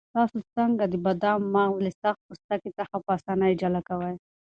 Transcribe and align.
تاسو 0.15 0.37
څنګه 0.55 0.83
د 0.87 0.93
بادامو 1.05 1.47
مغز 1.55 1.77
له 1.85 1.91
سخت 2.01 2.19
پوستکي 2.27 2.69
څخه 2.79 2.95
په 3.05 3.09
اسانۍ 3.17 3.51
جلا 3.61 3.81
کوئ؟ 3.87 4.15